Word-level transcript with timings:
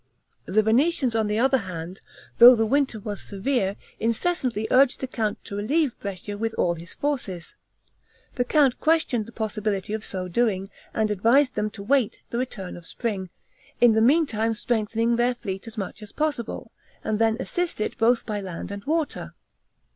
The 0.47 0.63
Venetians, 0.63 1.15
on 1.15 1.27
the 1.27 1.37
other 1.37 1.59
hand, 1.59 2.01
though 2.39 2.55
the 2.55 2.65
winter 2.65 2.99
was 2.99 3.21
severe, 3.21 3.75
incessantly 3.99 4.67
urged 4.71 4.99
the 4.99 5.05
count 5.05 5.43
to 5.45 5.55
relieve 5.57 5.99
Brescia 5.99 6.39
with 6.39 6.55
all 6.57 6.73
his 6.73 6.95
forces. 6.95 7.53
The 8.33 8.43
count 8.43 8.79
questioned 8.79 9.27
the 9.27 9.31
possibility 9.31 9.93
of 9.93 10.03
so 10.03 10.27
doing, 10.27 10.71
and 10.91 11.11
advised 11.11 11.53
them 11.53 11.69
to 11.69 11.83
wait 11.83 12.23
the 12.31 12.39
return 12.39 12.75
of 12.77 12.87
spring, 12.87 13.29
in 13.79 13.91
the 13.91 14.01
meantime 14.01 14.55
strengthening 14.55 15.17
their 15.17 15.35
fleet 15.35 15.67
as 15.67 15.77
much 15.77 16.01
as 16.01 16.11
possible, 16.11 16.71
and 17.03 17.19
then 17.19 17.37
assist 17.39 17.79
it 17.79 17.95
both 17.99 18.25
by 18.25 18.41
land 18.41 18.71
and 18.71 18.83
water. 18.85 19.35